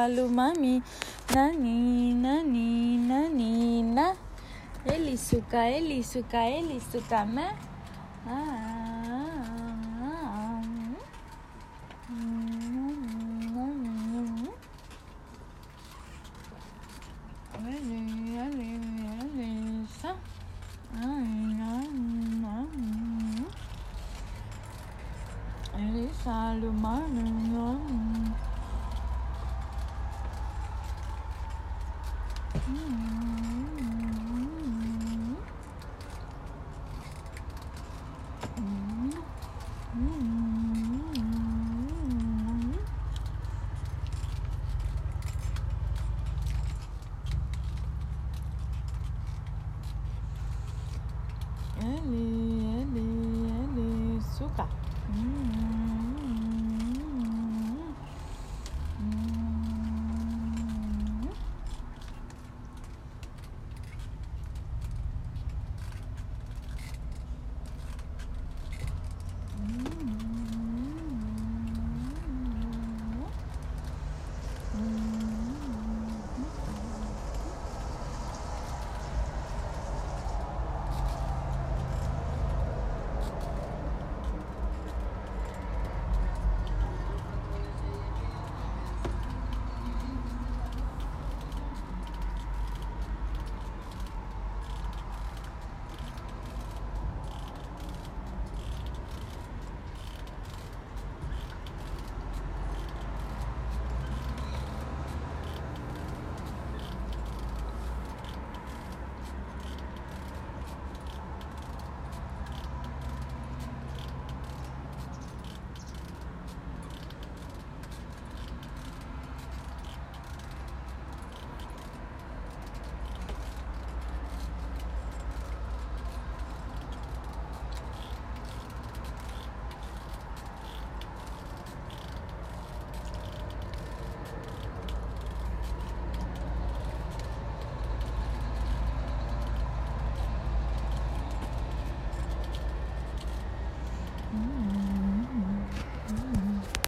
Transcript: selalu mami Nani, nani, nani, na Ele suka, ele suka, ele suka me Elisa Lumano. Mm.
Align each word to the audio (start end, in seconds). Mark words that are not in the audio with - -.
selalu 0.00 0.32
mami 0.32 0.74
Nani, 1.30 2.14
nani, 2.14 2.96
nani, 2.96 3.82
na 3.84 4.16
Ele 4.84 5.16
suka, 5.16 5.68
ele 5.68 6.02
suka, 6.02 6.40
ele 6.48 6.80
suka 6.80 7.24
me 7.24 7.46
Elisa 25.80 26.54
Lumano. 26.60 27.49
Mm. 32.70 33.09